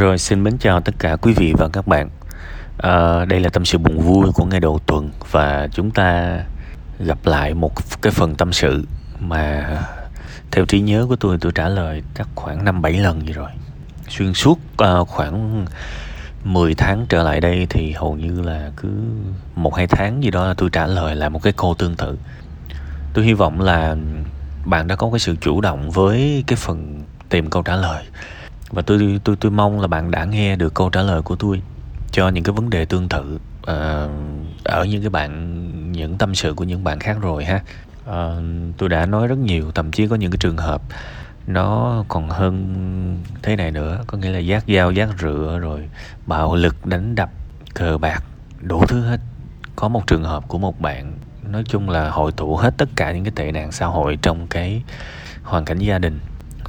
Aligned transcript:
Rồi 0.00 0.18
xin 0.18 0.44
mến 0.44 0.58
chào 0.58 0.80
tất 0.80 0.94
cả 0.98 1.16
quý 1.16 1.32
vị 1.32 1.54
và 1.58 1.68
các 1.68 1.86
bạn. 1.86 2.10
À, 2.78 3.24
đây 3.24 3.40
là 3.40 3.48
tâm 3.48 3.64
sự 3.64 3.78
buồn 3.78 4.00
vui 4.00 4.32
của 4.34 4.44
ngày 4.44 4.60
đầu 4.60 4.78
tuần 4.86 5.10
và 5.30 5.68
chúng 5.72 5.90
ta 5.90 6.38
gặp 6.98 7.18
lại 7.24 7.54
một 7.54 7.72
cái 8.02 8.12
phần 8.12 8.34
tâm 8.34 8.52
sự 8.52 8.84
mà 9.18 9.68
theo 10.50 10.64
trí 10.64 10.80
nhớ 10.80 11.06
của 11.08 11.16
tôi 11.16 11.38
tôi 11.40 11.52
trả 11.54 11.68
lời 11.68 12.02
chắc 12.14 12.28
khoảng 12.34 12.64
năm 12.64 12.82
bảy 12.82 12.92
lần 12.92 13.26
gì 13.26 13.32
rồi. 13.32 13.50
Xuyên 14.08 14.34
suốt 14.34 14.58
uh, 14.82 15.08
khoảng 15.08 15.66
10 16.44 16.74
tháng 16.74 17.06
trở 17.08 17.22
lại 17.22 17.40
đây 17.40 17.66
thì 17.70 17.92
hầu 17.92 18.16
như 18.16 18.42
là 18.42 18.70
cứ 18.76 18.88
một 19.54 19.74
hai 19.74 19.86
tháng 19.86 20.24
gì 20.24 20.30
đó 20.30 20.46
là 20.46 20.54
tôi 20.54 20.70
trả 20.72 20.86
lời 20.86 21.16
lại 21.16 21.30
một 21.30 21.42
cái 21.42 21.52
câu 21.56 21.74
tương 21.78 21.96
tự. 21.96 22.18
Tôi 23.14 23.24
hy 23.24 23.32
vọng 23.32 23.60
là 23.60 23.96
bạn 24.64 24.86
đã 24.86 24.96
có 24.96 25.10
cái 25.10 25.20
sự 25.20 25.36
chủ 25.40 25.60
động 25.60 25.90
với 25.90 26.44
cái 26.46 26.56
phần 26.56 27.02
tìm 27.28 27.50
câu 27.50 27.62
trả 27.62 27.76
lời 27.76 28.04
và 28.70 28.82
tôi 28.82 29.20
tôi 29.24 29.36
tôi 29.36 29.52
mong 29.52 29.80
là 29.80 29.86
bạn 29.86 30.10
đã 30.10 30.24
nghe 30.24 30.56
được 30.56 30.74
câu 30.74 30.90
trả 30.90 31.02
lời 31.02 31.22
của 31.22 31.36
tôi 31.36 31.62
cho 32.12 32.28
những 32.28 32.44
cái 32.44 32.52
vấn 32.52 32.70
đề 32.70 32.84
tương 32.84 33.08
tự 33.08 33.38
uh, 33.62 34.10
ở 34.64 34.84
những 34.84 35.00
cái 35.00 35.10
bạn 35.10 35.92
những 35.92 36.18
tâm 36.18 36.34
sự 36.34 36.54
của 36.54 36.64
những 36.64 36.84
bạn 36.84 37.00
khác 37.00 37.16
rồi 37.20 37.44
ha. 37.44 37.62
Uh, 38.10 38.42
tôi 38.78 38.88
đã 38.88 39.06
nói 39.06 39.26
rất 39.26 39.38
nhiều 39.38 39.70
thậm 39.74 39.90
chí 39.90 40.08
có 40.08 40.16
những 40.16 40.30
cái 40.30 40.38
trường 40.40 40.56
hợp 40.56 40.82
nó 41.46 42.04
còn 42.08 42.28
hơn 42.28 43.22
thế 43.42 43.56
này 43.56 43.70
nữa 43.70 44.04
có 44.06 44.18
nghĩa 44.18 44.30
là 44.30 44.38
giác 44.38 44.64
dao 44.68 44.90
giác 44.90 45.08
rửa 45.20 45.58
rồi 45.60 45.88
bạo 46.26 46.54
lực 46.54 46.86
đánh 46.86 47.14
đập 47.14 47.30
cờ 47.74 47.98
bạc 47.98 48.24
đủ 48.60 48.84
thứ 48.88 49.00
hết. 49.00 49.20
Có 49.76 49.88
một 49.88 50.06
trường 50.06 50.24
hợp 50.24 50.48
của 50.48 50.58
một 50.58 50.80
bạn 50.80 51.12
nói 51.42 51.62
chung 51.66 51.90
là 51.90 52.10
hội 52.10 52.32
tụ 52.32 52.56
hết 52.56 52.74
tất 52.78 52.88
cả 52.96 53.12
những 53.12 53.24
cái 53.24 53.32
tệ 53.36 53.52
nạn 53.52 53.72
xã 53.72 53.86
hội 53.86 54.18
trong 54.22 54.46
cái 54.46 54.82
hoàn 55.42 55.64
cảnh 55.64 55.78
gia 55.78 55.98
đình 55.98 56.20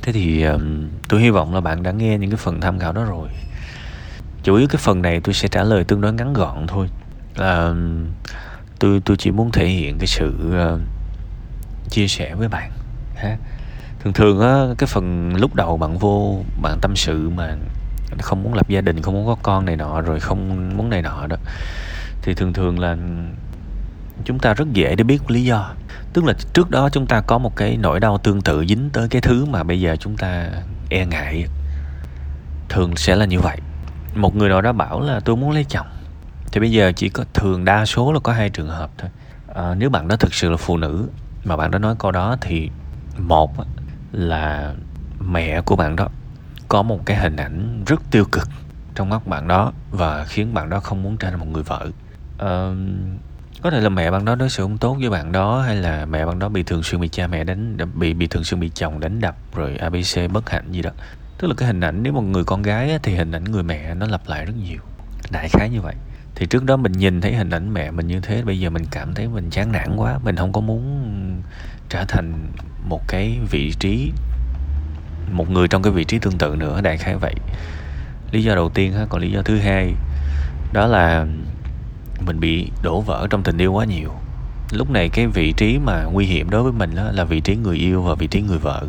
thế 0.01 0.11
thì 0.11 0.43
um, 0.43 0.87
tôi 1.09 1.21
hy 1.21 1.29
vọng 1.29 1.53
là 1.53 1.61
bạn 1.61 1.83
đã 1.83 1.91
nghe 1.91 2.17
những 2.17 2.29
cái 2.29 2.37
phần 2.37 2.61
tham 2.61 2.79
khảo 2.79 2.93
đó 2.93 3.03
rồi. 3.03 3.29
Chủ 4.43 4.55
yếu 4.55 4.67
cái 4.67 4.77
phần 4.77 5.01
này 5.01 5.21
tôi 5.23 5.33
sẽ 5.33 5.47
trả 5.47 5.63
lời 5.63 5.83
tương 5.83 6.01
đối 6.01 6.13
ngắn 6.13 6.33
gọn 6.33 6.67
thôi. 6.67 6.89
Uh, 7.31 7.77
tôi 8.79 9.01
tôi 9.05 9.17
chỉ 9.17 9.31
muốn 9.31 9.51
thể 9.51 9.67
hiện 9.67 9.97
cái 9.97 10.07
sự 10.07 10.33
uh, 10.73 10.79
chia 11.89 12.07
sẻ 12.07 12.35
với 12.35 12.47
bạn 12.47 12.71
ha. 13.15 13.37
Thường 14.03 14.13
thường 14.13 14.39
á 14.39 14.65
cái 14.77 14.87
phần 14.87 15.35
lúc 15.35 15.55
đầu 15.55 15.77
bạn 15.77 15.97
vô 15.97 16.43
bạn 16.61 16.77
tâm 16.81 16.95
sự 16.95 17.29
mà 17.29 17.55
không 18.19 18.43
muốn 18.43 18.53
lập 18.53 18.69
gia 18.69 18.81
đình 18.81 19.01
không 19.01 19.13
muốn 19.13 19.27
có 19.27 19.35
con 19.43 19.65
này 19.65 19.75
nọ 19.75 20.01
rồi 20.01 20.19
không 20.19 20.69
muốn 20.77 20.89
này 20.89 21.01
nọ 21.01 21.27
đó 21.27 21.35
thì 22.21 22.33
thường 22.33 22.53
thường 22.53 22.79
là 22.79 22.97
chúng 24.25 24.39
ta 24.39 24.53
rất 24.53 24.73
dễ 24.73 24.95
để 24.95 25.03
biết 25.03 25.31
lý 25.31 25.43
do 25.43 25.73
tức 26.13 26.25
là 26.25 26.33
trước 26.53 26.69
đó 26.69 26.89
chúng 26.89 27.05
ta 27.05 27.21
có 27.21 27.37
một 27.37 27.55
cái 27.55 27.77
nỗi 27.77 27.99
đau 27.99 28.17
tương 28.17 28.41
tự 28.41 28.65
dính 28.65 28.89
tới 28.93 29.07
cái 29.07 29.21
thứ 29.21 29.45
mà 29.45 29.63
bây 29.63 29.81
giờ 29.81 29.95
chúng 29.95 30.17
ta 30.17 30.49
e 30.89 31.05
ngại. 31.05 31.45
Thường 32.69 32.95
sẽ 32.95 33.15
là 33.15 33.25
như 33.25 33.39
vậy. 33.39 33.57
Một 34.15 34.35
người 34.35 34.49
nào 34.49 34.61
đó 34.61 34.71
bảo 34.71 35.01
là 35.01 35.19
tôi 35.19 35.35
muốn 35.35 35.51
lấy 35.51 35.65
chồng. 35.69 35.87
Thì 36.51 36.59
bây 36.59 36.71
giờ 36.71 36.91
chỉ 36.95 37.09
có 37.09 37.23
thường 37.33 37.65
đa 37.65 37.85
số 37.85 38.13
là 38.13 38.19
có 38.19 38.33
hai 38.33 38.49
trường 38.49 38.67
hợp 38.67 38.89
thôi. 38.97 39.09
À, 39.55 39.75
nếu 39.77 39.89
bạn 39.89 40.07
đó 40.07 40.15
thực 40.15 40.33
sự 40.33 40.49
là 40.49 40.57
phụ 40.57 40.77
nữ 40.77 41.07
mà 41.43 41.57
bạn 41.57 41.71
đó 41.71 41.79
nói 41.79 41.95
câu 41.99 42.11
đó 42.11 42.37
thì 42.41 42.69
một 43.17 43.51
là 44.11 44.73
mẹ 45.19 45.61
của 45.61 45.75
bạn 45.75 45.95
đó 45.95 46.07
có 46.67 46.81
một 46.81 47.05
cái 47.05 47.17
hình 47.17 47.35
ảnh 47.35 47.83
rất 47.87 48.01
tiêu 48.11 48.25
cực 48.31 48.47
trong 48.95 49.09
mắt 49.09 49.27
bạn 49.27 49.47
đó 49.47 49.71
và 49.91 50.25
khiến 50.25 50.53
bạn 50.53 50.69
đó 50.69 50.79
không 50.79 51.03
muốn 51.03 51.17
trở 51.17 51.29
thành 51.29 51.39
một 51.39 51.47
người 51.47 51.63
vợ. 51.63 51.87
À, 52.37 52.71
có 53.61 53.71
thể 53.71 53.79
là 53.79 53.89
mẹ 53.89 54.11
bạn 54.11 54.25
đó 54.25 54.35
đối 54.35 54.49
xử 54.49 54.63
không 54.63 54.77
tốt 54.77 54.97
với 54.99 55.09
bạn 55.09 55.31
đó, 55.31 55.61
hay 55.61 55.75
là 55.75 56.05
mẹ 56.05 56.25
bạn 56.25 56.39
đó 56.39 56.49
bị 56.49 56.63
thường 56.63 56.83
xuyên 56.83 57.01
bị 57.01 57.07
cha 57.07 57.27
mẹ 57.27 57.43
đánh 57.43 57.77
bị 57.95 58.13
bị 58.13 58.27
thường 58.27 58.43
xuyên 58.43 58.59
bị 58.59 58.71
chồng 58.75 58.99
đánh 58.99 59.21
đập, 59.21 59.35
rồi 59.55 59.77
abc 59.77 60.31
bất 60.31 60.49
hạnh 60.49 60.71
gì 60.71 60.81
đó. 60.81 60.89
Tức 61.37 61.47
là 61.47 61.53
cái 61.57 61.67
hình 61.67 61.81
ảnh 61.81 62.03
nếu 62.03 62.13
một 62.13 62.21
người 62.21 62.43
con 62.43 62.61
gái 62.61 62.99
thì 63.03 63.15
hình 63.15 63.31
ảnh 63.31 63.43
người 63.43 63.63
mẹ 63.63 63.93
nó 63.93 64.07
lặp 64.07 64.21
lại 64.27 64.45
rất 64.45 64.53
nhiều, 64.63 64.79
đại 65.31 65.49
khái 65.49 65.69
như 65.69 65.81
vậy. 65.81 65.95
Thì 66.35 66.45
trước 66.45 66.63
đó 66.63 66.77
mình 66.77 66.91
nhìn 66.91 67.21
thấy 67.21 67.35
hình 67.35 67.49
ảnh 67.49 67.73
mẹ 67.73 67.91
mình 67.91 68.07
như 68.07 68.19
thế, 68.19 68.43
bây 68.43 68.59
giờ 68.59 68.69
mình 68.69 68.85
cảm 68.91 69.13
thấy 69.13 69.27
mình 69.27 69.49
chán 69.49 69.71
nản 69.71 69.95
quá, 69.95 70.19
mình 70.23 70.35
không 70.35 70.53
có 70.53 70.61
muốn 70.61 71.41
trở 71.89 72.05
thành 72.07 72.51
một 72.83 73.01
cái 73.07 73.39
vị 73.51 73.73
trí, 73.79 74.11
một 75.31 75.49
người 75.49 75.67
trong 75.67 75.81
cái 75.81 75.93
vị 75.93 76.03
trí 76.03 76.19
tương 76.19 76.37
tự 76.37 76.55
nữa, 76.55 76.81
đại 76.81 76.97
khái 76.97 77.15
vậy. 77.15 77.35
Lý 78.31 78.43
do 78.43 78.55
đầu 78.55 78.69
tiên 78.69 78.93
ha, 78.93 79.05
còn 79.09 79.21
lý 79.21 79.31
do 79.31 79.41
thứ 79.41 79.57
hai, 79.57 79.93
đó 80.73 80.87
là 80.87 81.25
mình 82.25 82.39
bị 82.39 82.71
đổ 82.83 83.01
vỡ 83.01 83.27
trong 83.29 83.43
tình 83.43 83.57
yêu 83.57 83.73
quá 83.73 83.85
nhiều. 83.85 84.11
Lúc 84.71 84.89
này 84.89 85.09
cái 85.09 85.27
vị 85.27 85.53
trí 85.57 85.79
mà 85.79 86.03
nguy 86.03 86.25
hiểm 86.25 86.49
đối 86.49 86.63
với 86.63 86.71
mình 86.71 86.95
đó 86.95 87.03
là 87.11 87.23
vị 87.23 87.39
trí 87.39 87.55
người 87.55 87.77
yêu 87.77 88.01
và 88.01 88.15
vị 88.15 88.27
trí 88.27 88.41
người 88.41 88.57
vợ. 88.57 88.83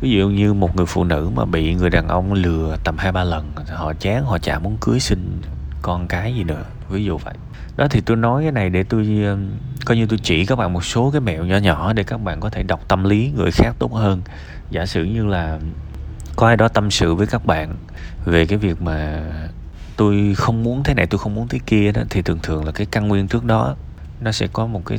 Ví 0.00 0.10
dụ 0.10 0.28
như 0.28 0.54
một 0.54 0.76
người 0.76 0.86
phụ 0.86 1.04
nữ 1.04 1.30
mà 1.34 1.44
bị 1.44 1.74
người 1.74 1.90
đàn 1.90 2.08
ông 2.08 2.32
lừa 2.32 2.76
tầm 2.84 2.98
hai 2.98 3.12
ba 3.12 3.24
lần, 3.24 3.52
họ 3.68 3.92
chán, 3.94 4.24
họ 4.24 4.38
chả 4.38 4.58
muốn 4.58 4.76
cưới 4.80 5.00
sinh 5.00 5.40
con 5.82 6.08
cái 6.08 6.34
gì 6.34 6.44
nữa, 6.44 6.64
ví 6.90 7.04
dụ 7.04 7.18
vậy. 7.18 7.34
Đó 7.76 7.86
thì 7.90 8.00
tôi 8.00 8.16
nói 8.16 8.42
cái 8.42 8.52
này 8.52 8.70
để 8.70 8.82
tôi 8.82 9.26
coi 9.84 9.96
như 9.96 10.06
tôi 10.06 10.18
chỉ 10.22 10.46
các 10.46 10.56
bạn 10.56 10.72
một 10.72 10.84
số 10.84 11.10
cái 11.10 11.20
mẹo 11.20 11.44
nhỏ 11.44 11.56
nhỏ 11.56 11.92
để 11.92 12.02
các 12.02 12.20
bạn 12.20 12.40
có 12.40 12.50
thể 12.50 12.62
đọc 12.62 12.80
tâm 12.88 13.04
lý 13.04 13.32
người 13.36 13.50
khác 13.50 13.76
tốt 13.78 13.92
hơn. 13.92 14.22
Giả 14.70 14.86
sử 14.86 15.04
như 15.04 15.26
là 15.26 15.58
có 16.36 16.46
ai 16.46 16.56
đó 16.56 16.68
tâm 16.68 16.90
sự 16.90 17.14
với 17.14 17.26
các 17.26 17.46
bạn 17.46 17.74
về 18.24 18.46
cái 18.46 18.58
việc 18.58 18.82
mà 18.82 19.22
tôi 19.98 20.34
không 20.36 20.62
muốn 20.62 20.82
thế 20.82 20.94
này 20.94 21.06
tôi 21.06 21.18
không 21.18 21.34
muốn 21.34 21.48
thế 21.48 21.58
kia 21.66 21.92
đó 21.92 22.02
thì 22.10 22.22
thường 22.22 22.38
thường 22.42 22.64
là 22.64 22.72
cái 22.72 22.86
căn 22.90 23.08
nguyên 23.08 23.28
trước 23.28 23.44
đó 23.44 23.76
nó 24.20 24.32
sẽ 24.32 24.46
có 24.52 24.66
một 24.66 24.82
cái 24.86 24.98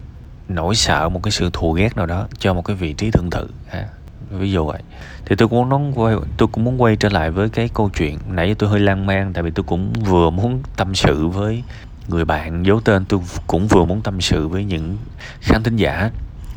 nỗi 0.50 0.76
sợ 0.76 1.10
một 1.10 1.24
cái 1.24 1.32
sự 1.32 1.50
thù 1.54 1.72
ghét 1.72 1.98
nào 1.98 2.06
đó 2.06 2.28
cho 2.40 2.54
một 2.54 2.62
cái 2.62 2.76
vị 2.76 2.94
trí 2.94 3.12
tương 3.12 3.30
tự 3.30 3.50
ha. 3.68 3.86
Ví 4.30 4.52
dụ 4.52 4.66
vậy. 4.66 4.82
Thì 5.26 5.36
tôi 5.36 5.48
cũng 5.48 5.70
muốn 5.70 5.94
quay 5.96 6.16
tôi 6.38 6.48
cũng 6.52 6.64
muốn 6.64 6.82
quay 6.82 6.96
trở 6.96 7.10
lại 7.10 7.32
với 7.32 7.50
cái 7.50 7.70
câu 7.74 7.90
chuyện 7.98 8.18
nãy 8.30 8.56
tôi 8.60 8.70
hơi 8.70 8.80
lan 8.80 9.06
man 9.06 9.34
tại 9.34 9.44
vì 9.44 9.52
tôi 9.52 9.64
cũng 9.64 9.94
vừa 9.94 10.30
muốn 10.30 10.64
tâm 10.78 10.96
sự 10.96 11.28
với 11.28 11.64
người 12.08 12.26
bạn 12.26 12.66
giấu 12.66 12.80
tên 12.80 13.06
tôi 13.06 13.20
cũng 13.48 13.68
vừa 13.68 13.86
muốn 13.86 14.02
tâm 14.02 14.22
sự 14.22 14.48
với 14.48 14.64
những 14.64 14.98
khán 15.42 15.64
thính 15.64 15.76
giả 15.76 16.12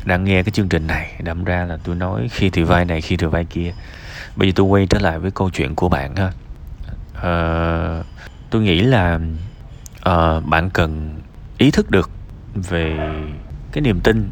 đang 0.05 0.23
nghe 0.23 0.43
cái 0.43 0.51
chương 0.51 0.69
trình 0.69 0.87
này. 0.87 1.13
Đâm 1.19 1.43
ra 1.43 1.65
là 1.65 1.77
tôi 1.83 1.95
nói 1.95 2.27
khi 2.31 2.49
thì 2.49 2.63
vai 2.63 2.85
này 2.85 3.01
khi 3.01 3.17
thì 3.17 3.27
vai 3.27 3.45
kia. 3.45 3.73
Bây 4.35 4.47
giờ 4.47 4.53
tôi 4.55 4.65
quay 4.65 4.85
trở 4.85 4.99
lại 4.99 5.19
với 5.19 5.31
câu 5.31 5.49
chuyện 5.49 5.75
của 5.75 5.89
bạn 5.89 6.15
ha. 6.15 6.31
À, 7.21 7.72
tôi 8.53 8.61
nghĩ 8.61 8.81
là 8.81 9.19
uh, 10.09 10.45
bạn 10.45 10.69
cần 10.69 11.19
ý 11.57 11.71
thức 11.71 11.91
được 11.91 12.09
về 12.53 12.97
cái 13.71 13.81
niềm 13.81 13.99
tin 13.99 14.29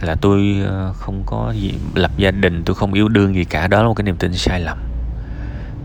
là 0.00 0.14
tôi 0.14 0.62
ờ, 0.66 0.92
không 0.92 1.22
có 1.26 1.52
gì 1.56 1.74
lập 1.94 2.10
gia 2.16 2.30
đình 2.30 2.62
tôi 2.64 2.76
không 2.76 2.92
yêu 2.92 3.08
đương 3.08 3.34
gì 3.34 3.44
cả. 3.44 3.66
Đó 3.66 3.82
là 3.82 3.88
một 3.88 3.94
cái 3.94 4.04
niềm 4.04 4.16
tin 4.16 4.34
sai 4.34 4.60
lầm. 4.60 4.78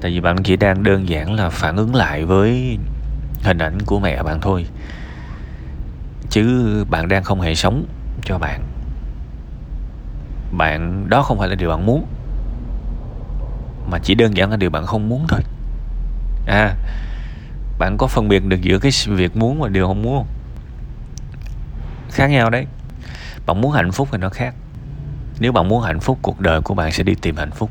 Tại 0.02 0.12
vì 0.12 0.20
bạn 0.20 0.44
chỉ 0.44 0.56
đang 0.56 0.84
đơn 0.84 1.10
giản 1.10 1.34
là 1.34 1.50
phản 1.50 1.76
ứng 1.76 1.96
lại 1.96 2.26
với 2.26 2.78
hình 3.44 3.58
ảnh 3.58 3.78
của 3.86 4.00
mẹ 4.00 4.24
bạn 4.24 4.42
thôi. 4.42 4.66
Chứ 6.30 6.86
bạn 6.90 7.08
đang 7.08 7.24
không 7.24 7.42
hề 7.42 7.56
sống 7.56 7.86
cho 8.24 8.38
bạn. 8.38 8.62
Bạn 10.52 11.10
đó 11.10 11.22
không 11.22 11.40
phải 11.40 11.50
là 11.50 11.56
điều 11.56 11.70
bạn 11.70 11.86
muốn 11.86 12.06
mà 13.92 14.00
chỉ 14.04 14.16
đơn 14.16 14.38
giản 14.38 14.52
là 14.52 14.58
điều 14.58 14.70
bạn 14.70 14.86
không 14.86 15.10
muốn 15.10 15.26
thôi. 15.28 15.42
À 16.48 16.76
bạn 17.80 17.98
có 17.98 18.08
phân 18.08 18.28
biệt 18.28 18.46
được 18.46 18.62
giữa 18.62 18.80
cái 18.80 18.92
việc 19.08 19.38
muốn 19.38 19.62
và 19.62 19.70
điều 19.70 19.88
không 19.88 20.02
muốn 20.02 20.18
không? 20.18 20.28
Khác 22.12 22.28
nhau 22.28 22.50
đấy. 22.50 22.66
Bạn 23.46 23.62
muốn 23.62 23.72
hạnh 23.72 23.92
phúc 23.92 24.08
thì 24.12 24.18
nó 24.18 24.30
khác. 24.30 24.56
Nếu 25.40 25.52
bạn 25.52 25.68
muốn 25.68 25.82
hạnh 25.82 26.00
phúc, 26.00 26.20
cuộc 26.22 26.40
đời 26.40 26.62
của 26.62 26.74
bạn 26.74 26.92
sẽ 26.92 27.04
đi 27.04 27.16
tìm 27.16 27.36
hạnh 27.36 27.52
phúc. 27.52 27.70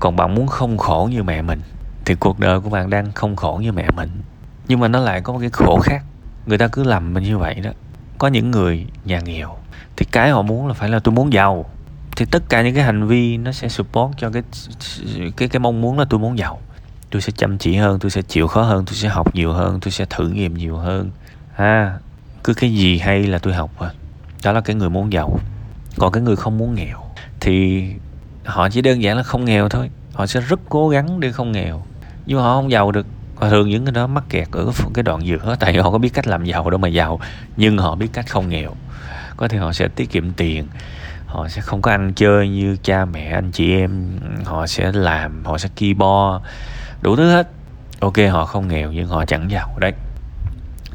Còn 0.00 0.16
bạn 0.16 0.34
muốn 0.34 0.46
không 0.46 0.78
khổ 0.78 1.08
như 1.12 1.22
mẹ 1.22 1.42
mình, 1.42 1.60
thì 2.04 2.14
cuộc 2.14 2.40
đời 2.40 2.60
của 2.60 2.70
bạn 2.70 2.90
đang 2.90 3.12
không 3.12 3.36
khổ 3.36 3.58
như 3.62 3.72
mẹ 3.72 3.90
mình. 3.96 4.10
Nhưng 4.68 4.80
mà 4.80 4.88
nó 4.88 5.00
lại 5.00 5.20
có 5.20 5.32
một 5.32 5.38
cái 5.40 5.50
khổ 5.50 5.80
khác. 5.82 6.04
Người 6.46 6.58
ta 6.58 6.68
cứ 6.68 6.84
làm 6.84 7.14
mình 7.14 7.24
như 7.24 7.38
vậy 7.38 7.54
đó. 7.54 7.70
Có 8.18 8.28
những 8.28 8.50
người 8.50 8.86
nhà 9.04 9.20
nghèo, 9.20 9.56
thì 9.96 10.06
cái 10.12 10.30
họ 10.30 10.42
muốn 10.42 10.68
là 10.68 10.74
phải 10.74 10.88
là 10.88 10.98
tôi 10.98 11.14
muốn 11.14 11.32
giàu. 11.32 11.64
Thì 12.16 12.26
tất 12.30 12.42
cả 12.48 12.62
những 12.62 12.74
cái 12.74 12.84
hành 12.84 13.06
vi 13.06 13.36
nó 13.36 13.52
sẽ 13.52 13.68
support 13.68 14.12
cho 14.18 14.30
cái 14.30 14.42
cái 15.36 15.48
cái 15.48 15.60
mong 15.60 15.80
muốn 15.80 15.98
là 15.98 16.04
tôi 16.10 16.20
muốn 16.20 16.38
giàu 16.38 16.60
tôi 17.10 17.22
sẽ 17.22 17.32
chăm 17.36 17.58
chỉ 17.58 17.76
hơn, 17.76 17.98
tôi 17.98 18.10
sẽ 18.10 18.22
chịu 18.22 18.46
khó 18.46 18.62
hơn, 18.62 18.84
tôi 18.84 18.94
sẽ 18.94 19.08
học 19.08 19.34
nhiều 19.34 19.52
hơn, 19.52 19.80
tôi 19.80 19.92
sẽ 19.92 20.04
thử 20.10 20.28
nghiệm 20.28 20.54
nhiều 20.54 20.76
hơn. 20.76 21.10
À 21.56 21.98
cứ 22.44 22.54
cái 22.54 22.74
gì 22.74 22.98
hay 22.98 23.22
là 23.22 23.38
tôi 23.38 23.54
học 23.54 23.70
à 23.78 23.90
đó 24.44 24.52
là 24.52 24.60
cái 24.60 24.76
người 24.76 24.90
muốn 24.90 25.12
giàu. 25.12 25.40
Còn 25.98 26.12
cái 26.12 26.22
người 26.22 26.36
không 26.36 26.58
muốn 26.58 26.74
nghèo 26.74 26.98
thì 27.40 27.84
họ 28.44 28.68
chỉ 28.68 28.82
đơn 28.82 29.02
giản 29.02 29.16
là 29.16 29.22
không 29.22 29.44
nghèo 29.44 29.68
thôi. 29.68 29.90
Họ 30.12 30.26
sẽ 30.26 30.40
rất 30.40 30.60
cố 30.68 30.88
gắng 30.88 31.20
để 31.20 31.32
không 31.32 31.52
nghèo. 31.52 31.82
Nhưng 32.26 32.38
mà 32.38 32.44
họ 32.44 32.56
không 32.56 32.70
giàu 32.70 32.92
được. 32.92 33.06
Và 33.36 33.50
thường 33.50 33.68
những 33.68 33.84
cái 33.84 33.92
đó 33.92 34.06
mắc 34.06 34.24
kẹt 34.28 34.48
ở 34.52 34.72
cái 34.94 35.02
đoạn 35.02 35.26
giữa, 35.26 35.56
tại 35.60 35.76
họ 35.76 35.90
có 35.90 35.98
biết 35.98 36.14
cách 36.14 36.26
làm 36.26 36.44
giàu 36.44 36.70
đâu 36.70 36.78
mà 36.78 36.88
giàu, 36.88 37.20
nhưng 37.56 37.78
họ 37.78 37.94
biết 37.94 38.08
cách 38.12 38.28
không 38.28 38.48
nghèo. 38.48 38.70
Có 39.36 39.48
thể 39.48 39.58
họ 39.58 39.72
sẽ 39.72 39.88
tiết 39.88 40.10
kiệm 40.10 40.32
tiền, 40.32 40.66
họ 41.26 41.48
sẽ 41.48 41.60
không 41.60 41.82
có 41.82 41.90
ăn 41.90 42.12
chơi 42.14 42.48
như 42.48 42.76
cha 42.82 43.04
mẹ, 43.04 43.30
anh 43.30 43.50
chị 43.52 43.72
em. 43.72 44.18
Họ 44.44 44.66
sẽ 44.66 44.92
làm, 44.92 45.44
họ 45.44 45.58
sẽ 45.58 45.68
ki 45.76 45.94
bo 45.94 46.40
đủ 47.02 47.16
thứ 47.16 47.30
hết. 47.30 47.48
Ok, 48.00 48.14
họ 48.30 48.46
không 48.46 48.68
nghèo 48.68 48.92
nhưng 48.92 49.08
họ 49.08 49.24
chẳng 49.24 49.50
giàu 49.50 49.76
đấy. 49.78 49.92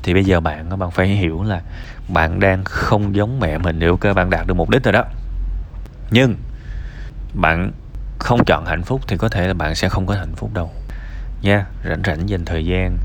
Thì 0.03 0.13
bây 0.13 0.23
giờ 0.23 0.39
bạn 0.39 0.79
bạn 0.79 0.91
phải 0.91 1.07
hiểu 1.07 1.43
là 1.43 1.61
bạn 2.13 2.39
đang 2.39 2.63
không 2.63 3.15
giống 3.15 3.39
mẹ 3.39 3.57
mình 3.57 3.79
nếu 3.79 3.97
cơ 3.97 4.13
bạn 4.13 4.29
đạt 4.29 4.47
được 4.47 4.53
mục 4.53 4.69
đích 4.69 4.83
rồi 4.83 4.93
đó. 4.93 5.03
Nhưng 6.11 6.35
bạn 7.33 7.71
không 8.19 8.45
chọn 8.45 8.65
hạnh 8.65 8.83
phúc 8.83 9.01
thì 9.07 9.17
có 9.17 9.29
thể 9.29 9.47
là 9.47 9.53
bạn 9.53 9.75
sẽ 9.75 9.89
không 9.89 10.05
có 10.05 10.15
hạnh 10.15 10.35
phúc 10.35 10.53
đâu. 10.53 10.71
Nha, 11.41 11.65
rảnh 11.89 12.01
rảnh 12.05 12.29
dành 12.29 12.45
thời 12.45 12.65
gian 12.65 12.97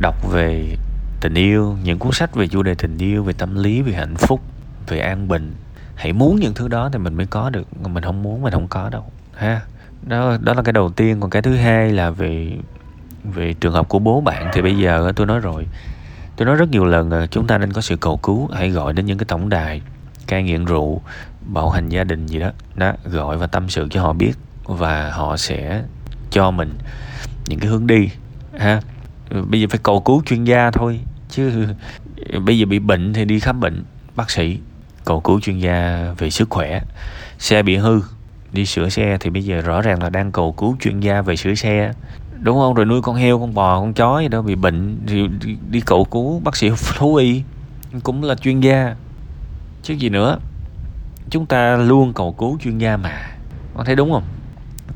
đọc 0.00 0.14
về 0.32 0.76
tình 1.20 1.34
yêu, 1.34 1.76
những 1.82 1.98
cuốn 1.98 2.12
sách 2.12 2.34
về 2.34 2.48
chủ 2.48 2.62
đề 2.62 2.74
tình 2.74 2.98
yêu, 2.98 3.22
về 3.22 3.32
tâm 3.32 3.54
lý, 3.54 3.82
về 3.82 3.92
hạnh 3.92 4.16
phúc, 4.16 4.40
về 4.88 4.98
an 4.98 5.28
bình. 5.28 5.54
Hãy 5.94 6.12
muốn 6.12 6.36
những 6.40 6.54
thứ 6.54 6.68
đó 6.68 6.90
thì 6.92 6.98
mình 6.98 7.14
mới 7.14 7.26
có 7.26 7.50
được. 7.50 7.76
Mình 7.86 8.02
không 8.02 8.22
muốn, 8.22 8.42
mình 8.42 8.52
không 8.52 8.68
có 8.68 8.88
đâu, 8.88 9.04
ha 9.34 9.60
đó 10.02 10.36
đó 10.40 10.54
là 10.54 10.62
cái 10.62 10.72
đầu 10.72 10.90
tiên. 10.90 11.20
Còn 11.20 11.30
cái 11.30 11.42
thứ 11.42 11.56
hai 11.56 11.92
là 11.92 12.10
về 12.10 12.52
về 13.24 13.52
trường 13.52 13.72
hợp 13.72 13.88
của 13.88 13.98
bố 13.98 14.20
bạn 14.20 14.50
thì 14.52 14.62
bây 14.62 14.78
giờ 14.78 15.12
tôi 15.16 15.26
nói 15.26 15.40
rồi. 15.40 15.66
Tôi 16.36 16.46
nói 16.46 16.56
rất 16.56 16.70
nhiều 16.70 16.84
lần 16.84 17.12
là 17.12 17.26
chúng 17.26 17.46
ta 17.46 17.58
nên 17.58 17.72
có 17.72 17.80
sự 17.80 17.96
cầu 17.96 18.16
cứu, 18.16 18.48
hãy 18.52 18.70
gọi 18.70 18.92
đến 18.92 19.06
những 19.06 19.18
cái 19.18 19.24
tổng 19.28 19.48
đài, 19.48 19.82
cai 20.26 20.42
nghiện 20.42 20.64
rượu 20.64 21.00
bạo 21.46 21.70
hành 21.70 21.88
gia 21.88 22.04
đình 22.04 22.26
gì 22.26 22.38
đó. 22.38 22.50
Đó, 22.74 22.92
gọi 23.04 23.38
và 23.38 23.46
tâm 23.46 23.68
sự 23.68 23.88
cho 23.90 24.02
họ 24.02 24.12
biết 24.12 24.32
và 24.64 25.10
họ 25.10 25.36
sẽ 25.36 25.82
cho 26.30 26.50
mình 26.50 26.78
những 27.46 27.58
cái 27.58 27.70
hướng 27.70 27.86
đi, 27.86 28.08
ha. 28.58 28.80
Bây 29.50 29.60
giờ 29.60 29.66
phải 29.70 29.80
cầu 29.82 30.00
cứu 30.00 30.22
chuyên 30.26 30.44
gia 30.44 30.70
thôi, 30.70 31.00
chứ 31.30 31.66
bây 32.44 32.58
giờ 32.58 32.66
bị 32.66 32.78
bệnh 32.78 33.12
thì 33.12 33.24
đi 33.24 33.40
khám 33.40 33.60
bệnh, 33.60 33.84
bác 34.16 34.30
sĩ, 34.30 34.58
cầu 35.04 35.20
cứu 35.20 35.40
chuyên 35.40 35.58
gia 35.58 36.06
về 36.18 36.30
sức 36.30 36.50
khỏe, 36.50 36.80
xe 37.38 37.62
bị 37.62 37.76
hư 37.76 38.00
đi 38.56 38.66
sửa 38.66 38.88
xe 38.88 39.16
thì 39.20 39.30
bây 39.30 39.44
giờ 39.44 39.60
rõ 39.60 39.82
ràng 39.82 40.02
là 40.02 40.10
đang 40.10 40.32
cầu 40.32 40.52
cứu 40.52 40.76
chuyên 40.80 41.00
gia 41.00 41.22
về 41.22 41.36
sửa 41.36 41.54
xe. 41.54 41.92
Đúng 42.40 42.58
không? 42.58 42.74
Rồi 42.74 42.86
nuôi 42.86 43.02
con 43.02 43.16
heo 43.16 43.38
con 43.38 43.54
bò 43.54 43.80
con 43.80 43.94
chó 43.94 44.20
gì 44.20 44.28
đó 44.28 44.42
bị 44.42 44.54
bệnh 44.54 44.98
thì 45.06 45.28
đi, 45.70 45.80
cầu 45.80 46.04
cứu 46.04 46.40
bác 46.44 46.56
sĩ 46.56 46.70
thú 46.96 47.14
y. 47.14 47.42
Cũng 48.02 48.24
là 48.24 48.34
chuyên 48.34 48.60
gia. 48.60 48.94
Chứ 49.82 49.94
gì 49.94 50.08
nữa 50.08 50.38
chúng 51.30 51.46
ta 51.46 51.76
luôn 51.76 52.12
cầu 52.12 52.32
cứu 52.32 52.58
chuyên 52.60 52.78
gia 52.78 52.96
mà. 52.96 53.30
Con 53.74 53.86
thấy 53.86 53.96
đúng 53.96 54.12
không? 54.12 54.24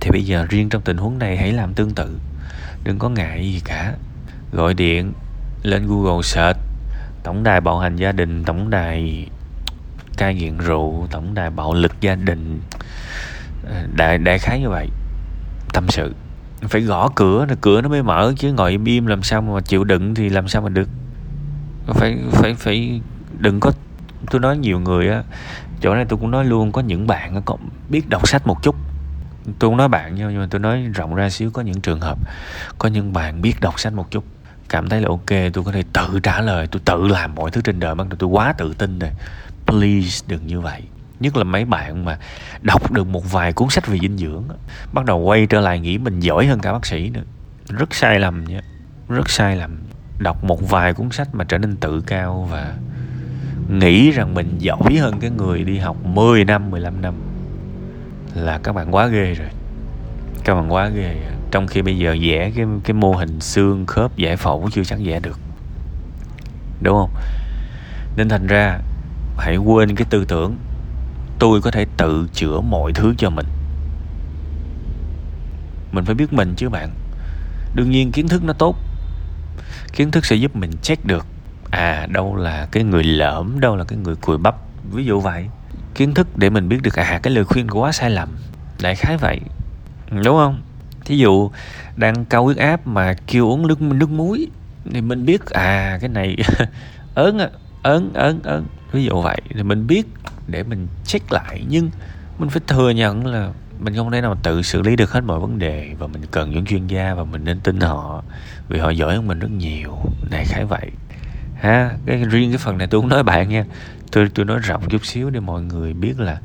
Thì 0.00 0.10
bây 0.10 0.24
giờ 0.24 0.46
riêng 0.48 0.68
trong 0.68 0.82
tình 0.82 0.96
huống 0.96 1.18
này 1.18 1.36
hãy 1.36 1.52
làm 1.52 1.74
tương 1.74 1.90
tự. 1.90 2.18
Đừng 2.84 2.98
có 2.98 3.08
ngại 3.08 3.52
gì 3.52 3.60
cả. 3.64 3.94
Gọi 4.52 4.74
điện 4.74 5.12
lên 5.62 5.86
google 5.86 6.22
search 6.22 6.58
tổng 7.22 7.42
đài 7.42 7.60
bạo 7.60 7.78
hành 7.78 7.96
gia 7.96 8.12
đình 8.12 8.44
tổng 8.44 8.70
đài 8.70 9.26
cai 10.16 10.34
nghiện 10.34 10.58
rượu 10.58 11.06
tổng 11.10 11.34
đài 11.34 11.50
bạo 11.50 11.74
lực 11.74 12.00
gia 12.00 12.14
đình 12.14 12.60
đại 13.96 14.18
đại 14.18 14.38
khái 14.38 14.60
như 14.60 14.68
vậy. 14.68 14.88
Tâm 15.72 15.88
sự. 15.88 16.14
Phải 16.62 16.80
gõ 16.80 17.08
cửa 17.14 17.46
cửa 17.60 17.80
nó 17.80 17.88
mới 17.88 18.02
mở 18.02 18.32
chứ 18.36 18.52
ngồi 18.52 18.70
im 18.70 18.84
im 18.84 19.06
làm 19.06 19.22
sao 19.22 19.42
mà 19.42 19.60
chịu 19.60 19.84
đựng 19.84 20.14
thì 20.14 20.28
làm 20.28 20.48
sao 20.48 20.62
mà 20.62 20.68
được. 20.68 20.88
Phải 21.86 22.18
phải 22.32 22.54
phải 22.54 23.00
đừng 23.38 23.60
có, 23.60 23.72
tôi 24.30 24.40
nói 24.40 24.58
nhiều 24.58 24.80
người 24.80 25.08
á, 25.08 25.22
chỗ 25.80 25.94
này 25.94 26.04
tôi 26.04 26.18
cũng 26.18 26.30
nói 26.30 26.44
luôn, 26.44 26.72
có 26.72 26.80
những 26.80 27.06
bạn 27.06 27.42
có 27.44 27.56
biết 27.88 28.08
đọc 28.08 28.28
sách 28.28 28.46
một 28.46 28.62
chút. 28.62 28.76
Tôi 29.58 29.70
không 29.70 29.76
nói 29.76 29.88
bạn 29.88 30.14
nhau 30.14 30.30
nhưng 30.30 30.40
mà 30.40 30.46
tôi 30.50 30.60
nói 30.60 30.82
rộng 30.94 31.14
ra 31.14 31.30
xíu, 31.30 31.50
có 31.50 31.62
những 31.62 31.80
trường 31.80 32.00
hợp, 32.00 32.18
có 32.78 32.88
những 32.88 33.12
bạn 33.12 33.42
biết 33.42 33.60
đọc 33.60 33.80
sách 33.80 33.92
một 33.92 34.10
chút, 34.10 34.24
cảm 34.68 34.88
thấy 34.88 35.00
là 35.00 35.08
ok, 35.08 35.52
tôi 35.52 35.64
có 35.64 35.72
thể 35.72 35.82
tự 35.92 36.20
trả 36.22 36.40
lời, 36.40 36.66
tôi 36.66 36.82
tự 36.84 37.08
làm 37.08 37.34
mọi 37.34 37.50
thứ 37.50 37.60
trên 37.60 37.80
đời, 37.80 37.94
bắt 37.94 38.08
đầu 38.08 38.16
tôi 38.18 38.28
quá 38.28 38.52
tự 38.52 38.74
tin 38.74 38.98
rồi. 38.98 39.10
Please 39.66 40.24
đừng 40.28 40.46
như 40.46 40.60
vậy 40.60 40.82
nhất 41.20 41.36
là 41.36 41.44
mấy 41.44 41.64
bạn 41.64 42.04
mà 42.04 42.18
đọc 42.62 42.92
được 42.92 43.06
một 43.06 43.32
vài 43.32 43.52
cuốn 43.52 43.68
sách 43.68 43.86
về 43.86 43.98
dinh 43.98 44.18
dưỡng 44.18 44.44
bắt 44.92 45.04
đầu 45.04 45.18
quay 45.18 45.46
trở 45.46 45.60
lại 45.60 45.80
nghĩ 45.80 45.98
mình 45.98 46.20
giỏi 46.20 46.46
hơn 46.46 46.60
cả 46.60 46.72
bác 46.72 46.86
sĩ 46.86 47.10
nữa. 47.10 47.22
Rất 47.68 47.94
sai 47.94 48.20
lầm 48.20 48.44
nhé 48.44 48.60
rất 49.10 49.30
sai 49.30 49.56
lầm. 49.56 49.78
Đọc 50.18 50.44
một 50.44 50.70
vài 50.70 50.94
cuốn 50.94 51.10
sách 51.10 51.28
mà 51.32 51.44
trở 51.44 51.58
nên 51.58 51.76
tự 51.76 52.00
cao 52.00 52.48
và 52.50 52.74
nghĩ 53.68 54.10
rằng 54.10 54.34
mình 54.34 54.58
giỏi 54.58 54.96
hơn 55.00 55.20
cái 55.20 55.30
người 55.30 55.64
đi 55.64 55.78
học 55.78 55.96
10 56.04 56.44
năm 56.44 56.70
15 56.70 57.02
năm 57.02 57.14
là 58.34 58.58
các 58.58 58.72
bạn 58.72 58.94
quá 58.94 59.06
ghê 59.06 59.34
rồi. 59.34 59.48
Các 60.44 60.54
bạn 60.54 60.72
quá 60.72 60.88
ghê 60.88 61.14
rồi. 61.14 61.34
trong 61.50 61.66
khi 61.66 61.82
bây 61.82 61.98
giờ 61.98 62.16
vẽ 62.20 62.50
cái 62.56 62.66
cái 62.84 62.94
mô 62.94 63.12
hình 63.12 63.40
xương 63.40 63.86
khớp 63.86 64.16
giải 64.16 64.36
phẫu 64.36 64.68
chưa 64.72 64.84
chắc 64.84 64.98
vẽ 65.04 65.20
được. 65.20 65.38
Đúng 66.80 66.94
không? 66.94 67.10
Nên 68.16 68.28
thành 68.28 68.46
ra 68.46 68.78
hãy 69.38 69.56
quên 69.56 69.96
cái 69.96 70.06
tư 70.10 70.24
tưởng 70.24 70.56
tôi 71.40 71.60
có 71.60 71.70
thể 71.70 71.86
tự 71.96 72.28
chữa 72.32 72.60
mọi 72.60 72.92
thứ 72.92 73.14
cho 73.18 73.30
mình. 73.30 73.46
Mình 75.92 76.04
phải 76.04 76.14
biết 76.14 76.32
mình 76.32 76.54
chứ 76.56 76.68
bạn. 76.68 76.90
Đương 77.74 77.90
nhiên 77.90 78.12
kiến 78.12 78.28
thức 78.28 78.44
nó 78.44 78.52
tốt. 78.52 78.76
Kiến 79.92 80.10
thức 80.10 80.24
sẽ 80.24 80.36
giúp 80.36 80.56
mình 80.56 80.70
check 80.82 81.04
được 81.04 81.26
à 81.70 82.06
đâu 82.10 82.36
là 82.36 82.68
cái 82.72 82.84
người 82.84 83.04
lỡm, 83.04 83.60
đâu 83.60 83.76
là 83.76 83.84
cái 83.84 83.98
người 83.98 84.16
cùi 84.16 84.38
bắp. 84.38 84.54
Ví 84.92 85.04
dụ 85.04 85.20
vậy. 85.20 85.46
Kiến 85.94 86.14
thức 86.14 86.38
để 86.38 86.50
mình 86.50 86.68
biết 86.68 86.82
được 86.82 86.98
à 86.98 87.20
cái 87.22 87.32
lời 87.32 87.44
khuyên 87.44 87.68
của 87.68 87.80
quá 87.80 87.92
sai 87.92 88.10
lầm. 88.10 88.28
Đại 88.82 88.96
khái 88.96 89.16
vậy. 89.16 89.40
Đúng 90.10 90.36
không? 90.36 90.62
Thí 91.04 91.18
dụ 91.18 91.50
đang 91.96 92.24
cao 92.24 92.44
huyết 92.44 92.56
áp 92.56 92.86
mà 92.86 93.14
kêu 93.26 93.48
uống 93.48 93.66
nước 93.66 93.82
nước 93.82 94.10
muối, 94.10 94.46
thì 94.92 95.00
mình 95.00 95.26
biết 95.26 95.46
à 95.46 95.98
cái 96.00 96.08
này 96.08 96.36
ớn 97.14 97.38
á, 97.38 97.48
ớn 97.82 98.10
ớn 98.14 98.40
ớn 98.42 98.66
ví 98.92 99.04
dụ 99.04 99.22
vậy, 99.22 99.40
thì 99.54 99.62
mình 99.62 99.86
biết 99.86 100.06
để 100.46 100.62
mình 100.62 100.86
check 101.04 101.32
lại, 101.32 101.64
nhưng 101.68 101.90
mình 102.38 102.48
phải 102.48 102.60
thừa 102.66 102.90
nhận 102.90 103.26
là 103.26 103.52
mình 103.80 103.96
không 103.96 104.10
thể 104.10 104.20
nào 104.20 104.36
tự 104.42 104.62
xử 104.62 104.82
lý 104.82 104.96
được 104.96 105.12
hết 105.12 105.24
mọi 105.24 105.40
vấn 105.40 105.58
đề 105.58 105.94
và 105.98 106.06
mình 106.06 106.22
cần 106.30 106.50
những 106.50 106.64
chuyên 106.64 106.86
gia 106.86 107.14
và 107.14 107.24
mình 107.24 107.44
nên 107.44 107.60
tin 107.60 107.80
họ 107.80 108.22
vì 108.68 108.78
họ 108.78 108.90
giỏi 108.90 109.14
hơn 109.14 109.26
mình 109.26 109.38
rất 109.38 109.50
nhiều. 109.50 109.98
Này 110.30 110.44
khái 110.44 110.64
vậy. 110.64 110.90
Ha, 111.60 111.90
cái 112.06 112.24
riêng 112.24 112.50
cái 112.50 112.58
phần 112.58 112.78
này 112.78 112.86
tôi 112.86 113.00
không 113.00 113.10
nói 113.10 113.22
bạn 113.22 113.48
nha. 113.48 113.64
Tôi 114.12 114.28
tôi 114.34 114.44
nói 114.44 114.58
rộng 114.58 114.88
chút 114.88 115.06
xíu 115.06 115.30
để 115.30 115.40
mọi 115.40 115.62
người 115.62 115.94
biết 115.94 116.20
là 116.20 116.40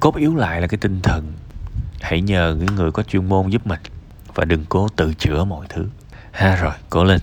cốt 0.00 0.16
yếu 0.16 0.36
lại 0.36 0.60
là 0.60 0.66
cái 0.66 0.78
tinh 0.78 1.00
thần. 1.02 1.32
Hãy 2.00 2.20
nhờ 2.20 2.56
những 2.58 2.74
người 2.74 2.90
có 2.90 3.02
chuyên 3.02 3.28
môn 3.28 3.48
giúp 3.48 3.66
mình 3.66 3.80
và 4.34 4.44
đừng 4.44 4.64
cố 4.68 4.88
tự 4.96 5.14
chữa 5.14 5.44
mọi 5.44 5.66
thứ. 5.68 5.86
Ha, 6.32 6.56
rồi, 6.56 6.72
cố 6.90 7.04
lên. 7.04 7.20